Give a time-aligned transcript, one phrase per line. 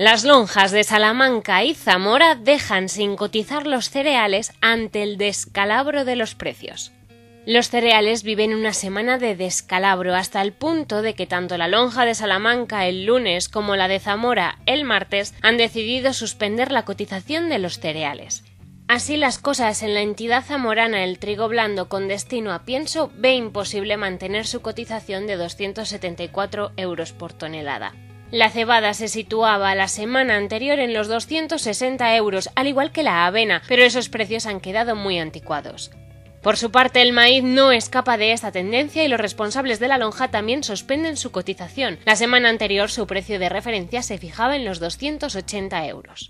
[0.00, 6.16] Las lonjas de Salamanca y Zamora dejan sin cotizar los cereales ante el descalabro de
[6.16, 6.90] los precios.
[7.44, 12.06] Los cereales viven una semana de descalabro hasta el punto de que tanto la lonja
[12.06, 17.50] de Salamanca el lunes como la de Zamora el martes han decidido suspender la cotización
[17.50, 18.42] de los cereales.
[18.88, 23.34] Así las cosas en la entidad zamorana el trigo blando con destino a pienso ve
[23.34, 27.92] imposible mantener su cotización de 274 euros por tonelada.
[28.32, 33.26] La cebada se situaba la semana anterior en los 260 euros, al igual que la
[33.26, 35.90] avena, pero esos precios han quedado muy anticuados.
[36.40, 39.98] Por su parte, el maíz no escapa de esta tendencia y los responsables de la
[39.98, 41.98] lonja también suspenden su cotización.
[42.06, 46.18] La semana anterior su precio de referencia se fijaba en los 280 euros.